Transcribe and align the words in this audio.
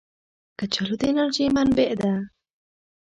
کچالو 0.57 0.95
د 0.99 1.01
انرژۍ 1.11 1.45
منبع 1.55 1.91
ده 2.01 2.13